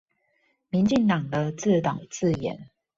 [0.69, 2.71] 民進黨的自導自演